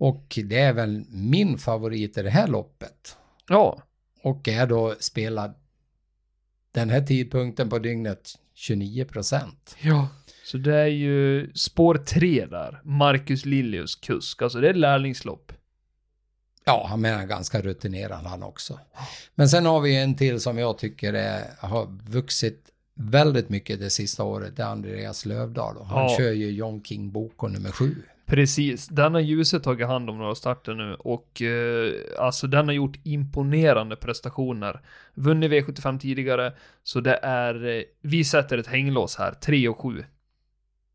[0.03, 3.17] Och det är väl min favorit i det här loppet.
[3.49, 3.81] Ja,
[4.21, 5.53] Och är då spelad
[6.71, 9.75] den här tidpunkten på dygnet 29 procent.
[9.81, 10.07] Ja.
[10.45, 12.81] Så det är ju spår tre där.
[12.83, 14.41] Marcus Liljus kusk.
[14.41, 15.51] Alltså det är lärlingslopp.
[16.65, 18.79] Ja, han är ganska rutinerad han också.
[19.35, 23.89] Men sen har vi en till som jag tycker är, har vuxit väldigt mycket det
[23.89, 24.55] sista året.
[24.55, 25.77] Det är Andreas Lövdahl.
[25.77, 26.17] Och han Ja.
[26.17, 27.95] kör ju John King Boko nummer sju.
[28.25, 28.87] Precis.
[28.87, 32.99] Den har ljuset tagit hand om några starter nu och eh, alltså den har gjort
[33.03, 34.81] imponerande prestationer.
[35.13, 36.53] Vunnit V75 tidigare.
[36.83, 39.31] Så det är, eh, vi sätter ett hänglås här.
[39.33, 40.05] 3 och 7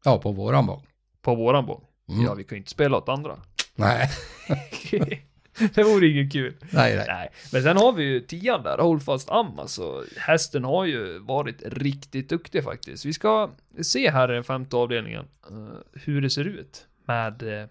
[0.04, 0.82] Ja, på våran våg.
[1.22, 1.84] på våran bång.
[2.08, 2.24] Mm.
[2.24, 3.36] Ja, vi kan ju inte spela åt andra.
[3.74, 4.10] Nej,
[5.74, 6.54] det vore inget kul.
[6.72, 7.04] nej, nej.
[7.08, 10.04] Nej, men sen har vi ju tian där, Holdfast Am alltså.
[10.16, 13.04] Hästen har ju varit riktigt duktig faktiskt.
[13.04, 13.50] Vi ska
[13.82, 17.68] se här i den femte avdelningen eh, hur det ser ut med eh,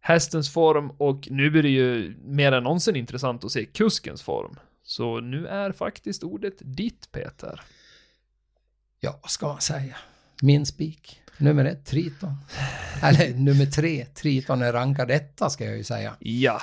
[0.00, 4.56] hästens form och nu blir det ju mer än någonsin intressant att se kuskens form.
[4.82, 7.60] Så nu är faktiskt ordet ditt Peter.
[9.00, 9.96] Ja, vad ska man säga?
[10.42, 11.20] Min spik.
[11.38, 12.34] Nummer ett, Triton.
[13.02, 16.16] Eller nummer tre, Triton är rankad etta ska jag ju säga.
[16.18, 16.62] Ja,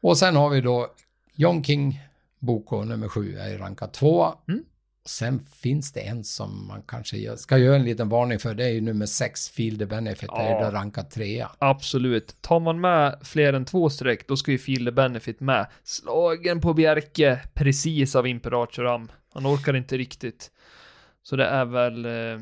[0.00, 0.94] Och sen har vi då
[1.34, 2.00] John King
[2.38, 4.34] Boko nummer sju är rankad tvåa.
[4.48, 4.64] Mm.
[5.08, 8.54] Sen finns det en som man kanske gör, ska göra en liten varning för.
[8.54, 10.30] Det är ju nummer sex, Field the Benefit.
[10.36, 10.58] Det är Ja.
[10.58, 11.50] ju då rankad trea.
[11.58, 12.36] absolut.
[12.42, 15.66] Tar man med fler än två streck, då ska ju the Benefit med.
[15.84, 18.84] Slagen på Bjerke, precis av Imperator.
[18.84, 20.50] Han orkar inte riktigt.
[21.22, 22.04] Så det är väl...
[22.04, 22.40] Eh,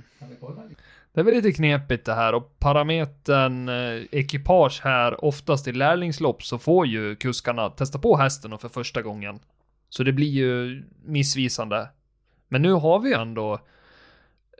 [1.14, 6.42] det är väl lite knepigt det här och parametern eh, ekipage här, oftast i lärlingslopp
[6.42, 9.38] så får ju kuskarna testa på hästen och för första gången.
[9.88, 11.88] Så det blir ju missvisande.
[12.48, 13.54] Men nu har vi ju ändå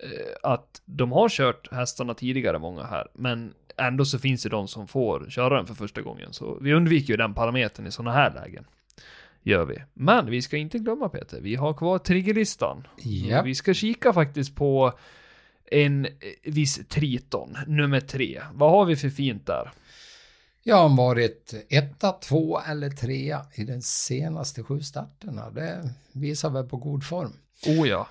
[0.03, 3.09] eh, att de har kört hästarna tidigare, många här.
[3.15, 6.33] Men ändå så finns det de som får köra den för första gången.
[6.33, 8.65] Så vi undviker ju den parametern i sådana här lägen.
[9.43, 9.83] Gör vi.
[9.95, 12.87] Men vi ska inte glömma Peter, vi har kvar triggerlistan.
[13.03, 13.43] Ja.
[13.43, 14.93] Vi ska kika faktiskt på
[15.71, 16.11] en eh,
[16.45, 18.43] viss Triton, nummer tre.
[18.53, 19.71] Vad har vi för fint där?
[20.63, 25.51] Jag har varit etta, två eller trea i den senaste sju starterna.
[25.51, 27.33] Det visar väl på god form.
[27.67, 28.09] Oh ja.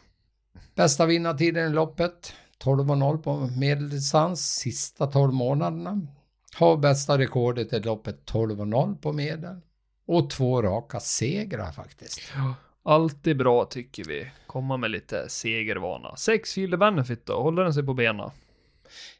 [0.75, 6.07] Bästa vinnartiden i loppet, 12.00 på medeldistans, sista 12 månaderna.
[6.55, 9.61] Har bästa rekordet i loppet 12.00 på medel.
[10.07, 12.21] Och två raka segrar faktiskt.
[12.83, 14.31] Alltid bra tycker vi.
[14.47, 16.15] Komma med lite segervana.
[16.15, 18.29] Sex Field Benefit då, håller den sig på benen?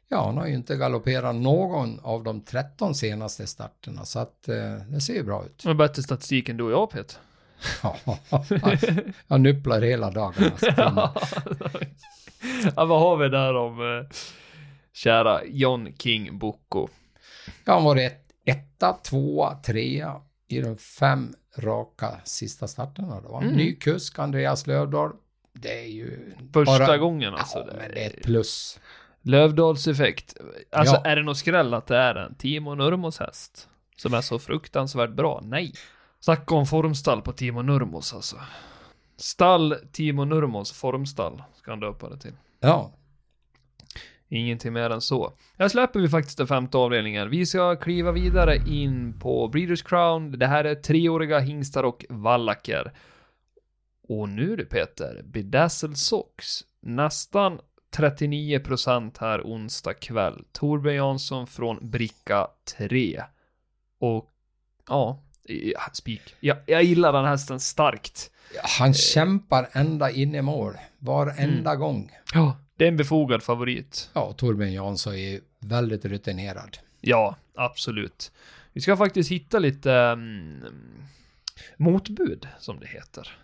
[0.08, 4.74] Ja, han har ju inte galopperat någon av de 13 senaste starterna så att eh,
[4.88, 5.64] det ser ju bra ut.
[5.64, 7.18] Har bättre statistik än du och jag Peter.
[7.82, 7.96] Ja,
[9.28, 10.34] jag nypplar hela dagen.
[10.44, 10.66] Alltså.
[12.76, 14.16] ja, vad har vi där om eh,
[14.92, 16.88] kära John King Boko?
[17.64, 20.14] Ja, han var ett, etta, tvåa, trea
[20.48, 23.20] i de fem raka sista starterna.
[23.20, 23.36] Då.
[23.40, 23.54] Mm.
[23.54, 25.12] Ny kusk, Andreas Lövdahl.
[25.52, 26.34] Det är ju...
[26.52, 27.58] Första bara- gången alltså.
[27.58, 28.80] Ja, men det är ett plus.
[29.22, 30.36] Lövdalseffekt.
[30.72, 31.10] Alltså, Ja.
[31.10, 33.68] är det något skräll att det är en Timo Nurmos häst?
[33.96, 35.40] Som är så fruktansvärt bra?
[35.44, 35.72] Nej.
[36.26, 38.36] Snacka om formstall på Timo Nurmos alltså.
[39.16, 42.32] Stall Timo Nurmos formstall, ska han döpa det till.
[42.60, 42.92] Ja,
[44.28, 45.32] Ingenting mer än så.
[45.58, 47.30] Här släpper vi faktiskt den femte avdelningen.
[47.30, 50.38] Vi ska kliva vidare in på Breeders Crown.
[50.38, 52.92] Det här är treåriga hingstar och vallacker.
[54.08, 56.64] Och nu du Peter, Bedazzled Socks.
[56.80, 57.60] Nästan
[57.96, 60.44] 39% här onsdag kväll.
[60.52, 62.46] Torbjörn Jansson från bricka
[62.78, 63.22] 3.
[63.98, 64.30] Och
[64.88, 66.34] ja, ja, spik.
[66.40, 68.30] Jag, jag gillar den hästen starkt.
[68.62, 70.74] han kämpar ända in i mål.
[70.98, 71.80] Varenda Mm.
[71.80, 72.12] gång.
[72.34, 74.10] Ja, det är en befogad favorit.
[74.12, 76.78] Ja, Torbjörn Jansson är väldigt rutinerad.
[77.00, 78.32] Ja, absolut.
[78.72, 80.64] Vi ska faktiskt hitta lite mm,
[81.76, 83.38] motbud, som det heter.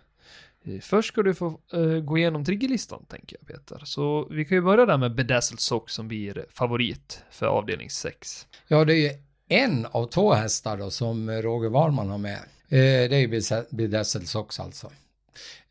[0.65, 3.81] Eh, Först ska du få eh, gå igenom triggerlistan, tänker jag Peter.
[3.85, 8.47] Så vi kan ju börja där med Bedazzled Sock som blir favorit för avdelning 6.
[8.67, 9.09] Ja, det är ju
[9.53, 12.39] en av två hästar då som Roger Wahlman har med.
[12.69, 14.91] Eh, det är ju Bedazzled Sox alltså.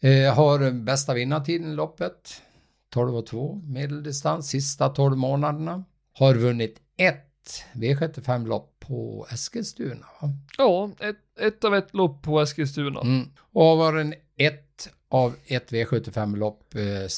[0.01, 2.42] Eh, har bästa vinnartiden i loppet.
[2.90, 5.85] 12 och 2 medeldistans sista 12 månaderna.
[6.12, 10.07] Har vunnit ett V75-lopp på Eskilstuna.
[10.21, 10.29] Va?
[10.59, 13.01] Ja, ett, ett av ett lopp på Eskilstuna.
[13.01, 13.31] Mm.
[13.53, 17.09] Och har varit en ett av ett V75-lopp eh,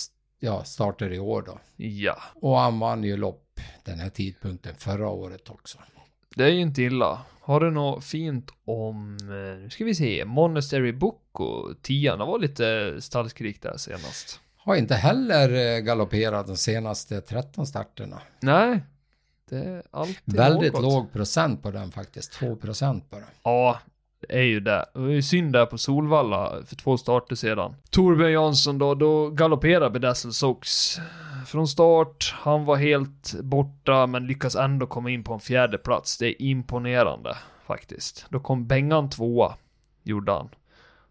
[0.40, 1.59] ja, startar i år då.
[1.77, 5.79] Ja, Och han vann ju lopp den här tidpunkten förra året också.
[6.37, 7.20] Det är ju inte illa.
[7.40, 12.38] Har du något fint om, eh, nu ska vi se, Monastery Book och tian, var
[12.38, 14.40] lite stallskrik där senast.
[14.57, 18.20] Har inte heller eh, galopperat de senaste 13 starterna.
[18.40, 18.81] Nej,
[19.51, 20.83] det är alltid Väldigt något.
[20.83, 22.33] låg procent på den faktiskt.
[22.33, 23.23] 2 procent bara.
[23.42, 23.79] Ja,
[24.29, 24.87] det är ju det.
[24.94, 27.75] Det var ju synd där på Solvalla för två starter sedan.
[27.90, 30.97] Torbjörn Jansson då, då galopperar Bedazzled Sox.
[31.44, 36.18] Från start, han var helt borta men lyckas ändå komma in på en fjärde plats.
[36.18, 38.26] Det är imponerande faktiskt.
[38.28, 39.54] Då kom Bengan tvåa,
[40.02, 40.48] gjorde han.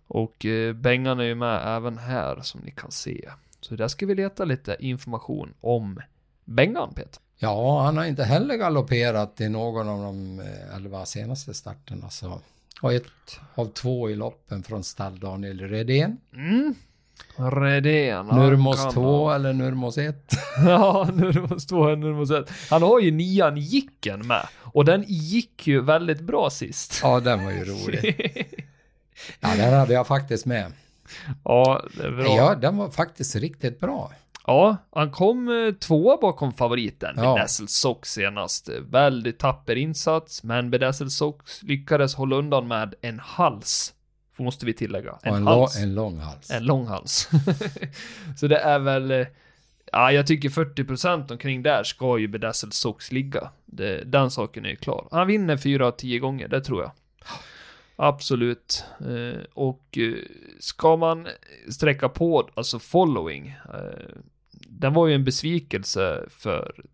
[0.07, 3.29] Och eh, Bengan är ju med även här som ni kan se.
[3.61, 5.99] Så där ska vi leta lite information om
[6.45, 7.21] Bengan Peter.
[7.37, 12.09] Ja, han har inte heller galopperat i någon av de eh, 11 senaste starterna.
[12.09, 12.41] Så.
[12.81, 16.17] Och ett av två i loppen från stall Daniel Redén.
[16.33, 16.75] Mm.
[17.35, 18.25] Redén.
[18.25, 20.15] Nurmos kan 2 eller Nurmos 1.
[20.65, 22.51] Ja, Nurmos 2, Nurmos 1.
[22.69, 24.47] Han har ju nian Jicken med.
[24.61, 26.99] Och den gick ju väldigt bra sist.
[27.03, 28.59] Ja, den var ju rolig.
[29.39, 30.71] Ja, den hade jag faktiskt med.
[31.43, 32.25] ja, det är bra.
[32.25, 32.35] Ja.
[32.35, 34.11] Ja, den var faktiskt riktigt bra.
[34.91, 37.33] han kom eh, tvåa bakom favoriten, Ja.
[37.33, 38.69] Bedazzled Sox senast.
[38.89, 43.93] Väldigt tapper insats, men Bedazzled Sox lyckades hålla undan med en hals.
[44.37, 45.19] Måste vi tillägga.
[45.23, 45.77] En, en, hals.
[45.77, 46.51] en lång hals.
[46.51, 47.29] En lång hals.
[48.37, 49.27] Så det är väl, eh,
[49.91, 53.49] ja jag tycker 40% omkring där ska ju Bedazzled Sox ligga.
[53.65, 55.07] Det, den saken är ju klar.
[55.11, 56.91] Han vinner 4 av 10 gånger, det tror jag.
[57.95, 58.85] Absolut.
[58.99, 60.13] Eh, och eh,
[60.59, 61.27] ska man
[61.69, 63.55] sträcka på, alltså following,
[64.67, 66.85] den var ju en besvikelse för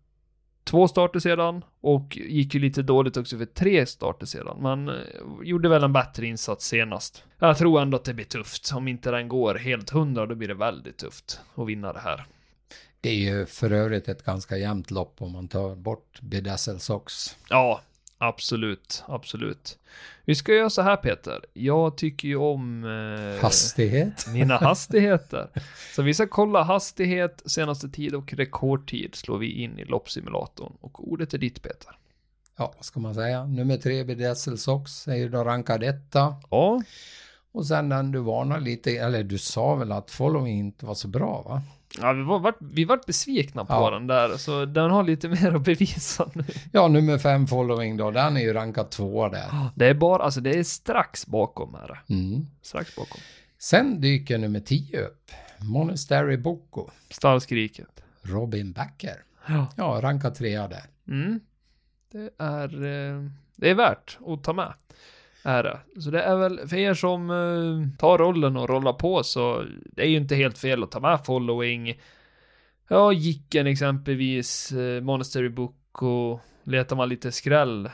[0.70, 4.56] två starter sedan och gick ju lite dåligt också för tre starter sedan.
[4.60, 4.94] Men eh,
[5.42, 7.24] gjorde väl en bättre insats senast.
[7.38, 8.72] Jag tror ändå att det blir tufft.
[8.74, 12.24] Om inte den går helt hundra, då blir det väldigt tufft att vinna det här.
[13.00, 17.36] Det är ju för övrigt ett ganska jämnt lopp om man tar bort Bedazzled Sox.
[17.48, 17.80] Ja,
[18.20, 19.78] absolut, absolut.
[20.24, 21.44] Vi ska göra så här Peter.
[21.52, 24.26] Jag tycker ju om eh, Hastighet.
[24.32, 25.48] mina hastigheter.
[25.94, 30.72] Så vi ska kolla hastighet, senaste tid och rekordtid slår vi in i loppsimulatorn.
[30.80, 31.96] Och ordet är ditt Peter.
[32.56, 33.46] Ja, vad ska man säga?
[33.46, 36.34] Nummer tre Bedazzled Sox är ju då rankad etta.
[36.50, 36.82] Ja,
[37.52, 41.08] Och sen den du varnar lite, eller du sa väl att following inte var så
[41.08, 41.62] bra va?
[42.00, 43.90] Ja vi, var, vart, vi vart besvikna på Ja.
[43.90, 46.44] den där, så den har lite mer att bevisa nu.
[46.72, 49.46] Ja, nummer fem following då, den är ju rankad tvåa där.
[49.74, 52.02] Det är bara, alltså det är strax bakom här.
[52.08, 52.46] Mm.
[52.62, 53.20] Strax bakom.
[53.58, 55.30] Sen dyker nummer tio upp.
[55.58, 56.90] Monastery Boko.
[57.10, 58.02] Stallskriket.
[58.22, 59.22] Robin Backer.
[59.48, 59.66] Ja.
[59.76, 60.84] Ja, rankad trea där.
[61.08, 61.40] Mm.
[62.12, 63.24] Det är, eh,
[63.56, 64.72] det är värt att ta med.
[65.42, 65.80] Är det.
[66.00, 70.02] Så det är väl för er som eh, tar rollen och rollar på så det
[70.02, 72.00] är ju inte helt fel att ta med following.
[72.88, 77.90] Ja, Jicken exempelvis, eh, Monastery Book och letar man lite skräll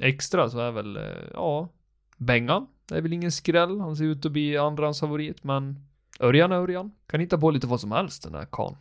[0.00, 1.68] extra så är väl, eh, ja,
[2.16, 3.80] Bengan Det är väl ingen skräll.
[3.80, 5.86] Han ser ut att bli andrans favorit, men
[6.20, 6.92] Örjan är Örjan.
[7.06, 8.76] Kan hitta på lite vad som helst den där karln.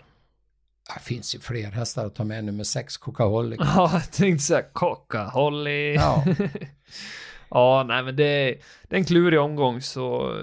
[0.95, 2.43] Det finns ju fler hästar att ta med.
[2.43, 3.55] Nummer sex, Coca-Cola.
[3.59, 5.93] Ja, jag tänkte säga Coca-Holly.
[5.93, 6.25] Ja.
[7.51, 10.35] ja, nej men det är, det är en klurig omgång så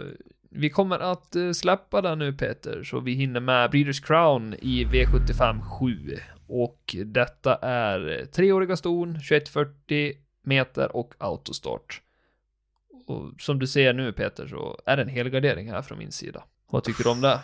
[0.50, 4.84] vi kommer att eh, släppa den nu Peter, så vi hinner med Breeders Crown i
[4.84, 6.18] V75 7.
[6.46, 12.02] Och detta är treåriga ston, 2140 meter och autostart.
[13.06, 16.42] Och som du ser nu Peter så är det en helgardering här från min sida.
[16.70, 17.40] Vad tycker du om det?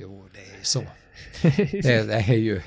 [0.00, 0.82] Jo, det är ju så.
[1.82, 2.60] Det, det är ju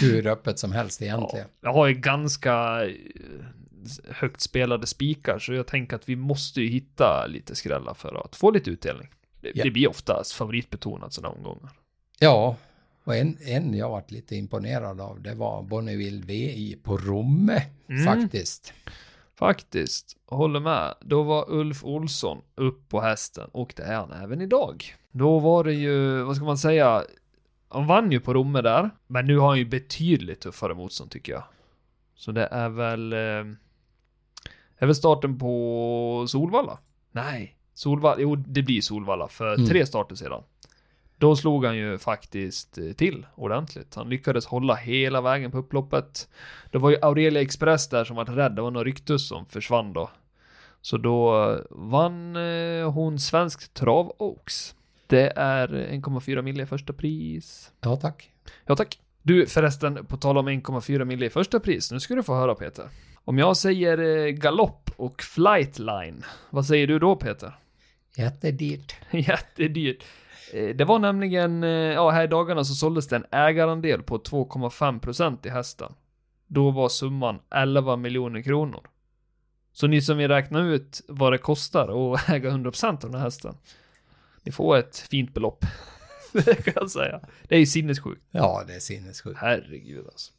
[0.00, 1.46] hur öppet som helst egentligen.
[1.60, 2.92] Ja, jag har ju ganska eh,
[4.10, 8.36] högt spelade spikar så jag tänker att vi måste ju hitta lite skrällar för att
[8.36, 9.08] få lite utdelning.
[9.40, 9.64] Det, Ja.
[9.64, 11.70] det blir oftast favoritbetonat sådana omgångar.
[12.18, 12.56] Ja,
[13.04, 18.04] och en, en jag varit lite imponerad av, det var Bonneville VI på Romme, Mm.
[18.04, 18.72] faktiskt.
[19.38, 20.94] Faktiskt, håller med.
[21.00, 24.84] Då var Ulf Olsson upp på hästen och det är han även idag.
[25.10, 27.04] Då var det ju, vad ska man säga,
[27.68, 31.32] han vann ju på Romme där, men nu har han ju betydligt tuffare motstånd tycker
[31.32, 31.42] jag.
[32.16, 33.54] Så det är väl, eh,
[34.78, 36.78] är väl starten på Solvalla?
[37.12, 39.66] Nej, Solvalla, jo det blir Solvalla för Mm.
[39.66, 40.42] tre starter sedan.
[41.18, 43.94] Då slog han ju faktiskt eh, till ordentligt.
[43.94, 46.28] Han lyckades hålla hela vägen på upploppet.
[46.70, 48.52] Det var ju Aurelia Express där som var rädd.
[48.56, 50.10] Det var någon ryktus som försvann då.
[50.80, 54.74] Så då eh, vann eh, hon Svenskt Trav Oaks.
[55.06, 57.72] Det är 1,4 mille i första pris.
[57.80, 58.30] Ja, tack.
[58.66, 58.98] Ja tack.
[59.22, 61.92] Du förresten, på tal om 1,4 mille i första pris.
[61.92, 62.88] Nu ska du få höra Peter.
[63.24, 66.24] Om jag säger eh, galopp och flightline.
[66.50, 67.58] Vad säger du då Peter?
[68.16, 68.94] Jättedyrt.
[69.10, 70.04] Jättedyrt.
[70.52, 74.18] Eh, Det var nämligen, eh, ja här i dagarna så såldes det en ägarandel på
[74.18, 75.92] 2,5% i hästen.
[76.46, 78.80] Då var summan 11 miljoner kronor.
[79.72, 83.20] Så ni som vill räkna ut vad det kostar att äga 100% av den här
[83.20, 83.54] hästen.
[84.42, 85.64] Ni får ett fint belopp.
[86.32, 87.20] det kan jag säga.
[87.42, 88.22] Det är ju sinnessjukt.
[88.30, 89.38] Ja, det är sinnessjukt.
[89.40, 90.32] Herregud alltså.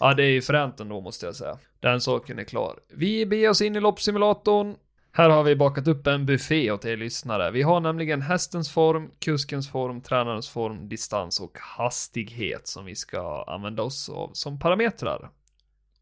[0.00, 1.58] Ja, det är ju fränt ändå måste jag säga.
[1.80, 2.78] Den saken är klar.
[2.88, 4.76] Vi beger oss in i loppsimulatorn.
[5.12, 7.50] Här har vi bakat upp en buffé åt er lyssnare.
[7.50, 13.44] Vi har nämligen hästens form, kuskens form, tränarens form, distans och hastighet som vi ska
[13.46, 15.30] använda oss av som parametrar.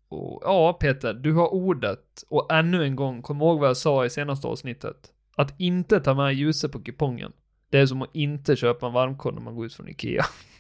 [0.09, 2.24] Och ja, Peter, du har ordet.
[2.28, 5.12] Och ännu en gång, kom ihåg vad jag sa i senaste avsnittet.
[5.37, 7.32] Att inte ta med ljuset på kupongen.
[7.70, 10.24] Det är som att inte köpa en varmkorv när man går ut från Ikea.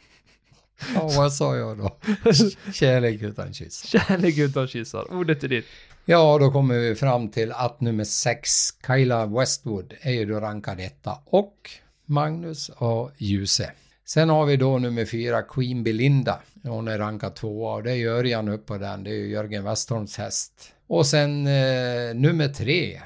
[0.94, 1.96] Ja, vad sa jag då?
[2.72, 3.86] Kärlek utan kyss.
[3.86, 5.14] Kärlek utan kyssar.
[5.14, 5.66] Ordet är ditt.
[6.04, 10.80] Ja, då kommer vi fram till att nummer sex, Kyla Westwood, är ju då rankad
[10.80, 11.18] etta.
[11.24, 11.70] Och
[12.04, 13.72] Magnus och Ljuse.
[14.04, 16.40] Sen har vi då nummer fyra, Queen Belinda.
[16.62, 19.04] Hon är rankad tvåa och det är Örjan upp på den.
[19.04, 20.72] Det är ju Jörgen Westholms häst.
[20.86, 23.00] Och sen eh, nummer tre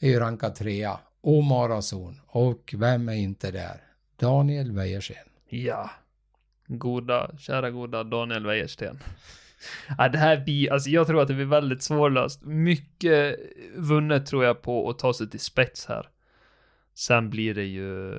[0.00, 2.20] är ju rankad trea, Omarazon.
[2.26, 3.76] Och vem är inte där?
[4.16, 5.16] Daniel Wäjersten.
[5.48, 5.90] Ja.
[6.78, 8.98] Goda, kära goda Daniel Wäjersten.
[9.98, 12.42] Ja, det här blir, alltså jag tror att det blir väldigt svårlöst.
[12.42, 13.36] Mycket
[13.76, 16.08] vunnet tror jag på att ta sig till spets här.
[16.94, 18.14] Sen blir det ju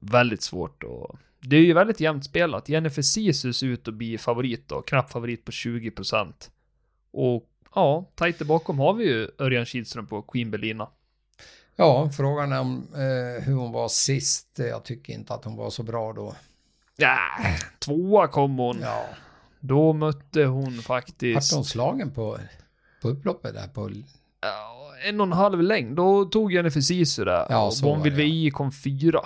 [0.00, 2.68] väldigt svårt och det är ju väldigt jämnt spelat.
[2.68, 6.32] Jennifer Sisu ser ut att bli favorit då, knapp favorit på 20%.
[7.10, 10.88] Och ja, tajt där bakom har vi ju Örjan Kihlström på Queen Belina.
[11.76, 14.48] Ja, frågan är om eh, hur hon var sist.
[14.56, 16.34] Jag tycker inte att hon var så bra då.
[16.96, 17.18] Ja,
[17.78, 18.78] tvåa kom hon.
[18.80, 19.04] Ja,
[19.60, 21.54] Då mötte hon vart faktiskt...
[21.54, 22.38] hon slagen på,
[23.02, 23.90] på upploppet där på...
[24.40, 25.96] Ja, en och en halv längd.
[25.96, 27.46] Då tog Jennifer Sisu det.
[27.50, 29.20] Ja, och Bonville VI kom fyra.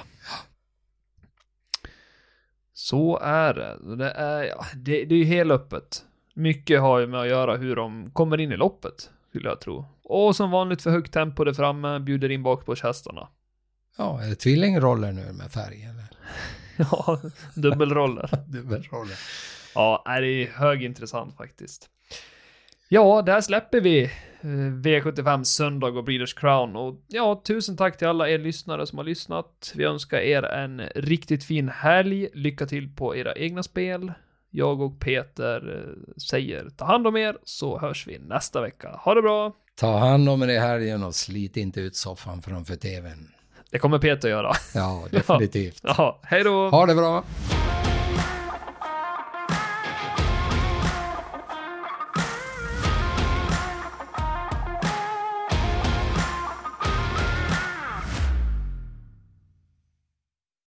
[2.72, 3.96] Så är det.
[3.96, 6.04] Det är, ja, det, det är ju helt öppet.
[6.34, 9.84] Mycket har ju med att göra hur de kommer in i loppet, skulle jag tro.
[10.04, 13.28] Och som vanligt för högt tempo där framme, bjuder in bak på hästarna.
[13.96, 16.04] Ja, är det tvillingroller nu med färg eller?
[16.90, 17.20] Ja,
[17.54, 18.30] dubbelroller.
[18.46, 19.16] Dubbelroller.
[19.74, 21.88] Ja, är det är högintressant faktiskt.
[22.88, 24.02] Ja, där släpper vi
[24.40, 24.48] eh,
[24.82, 26.76] V75 söndag och Breeders Crown.
[26.76, 29.72] Och ja, tusen tack till alla er lyssnare som har lyssnat.
[29.76, 32.28] Vi önskar er en riktigt fin helg.
[32.34, 34.12] Lycka till på era egna spel.
[34.50, 38.88] Jag och Peter eh, säger ta hand om er så hörs vi nästa vecka.
[38.88, 39.52] Ha det bra!
[39.74, 43.28] Ta hand om er i helgen och slit inte ut soffan framför tvn.
[43.70, 44.52] Det kommer Peter göra.
[44.74, 45.80] Ja, definitivt.
[45.82, 46.68] Ja, hej då!
[46.70, 47.24] Ha det bra!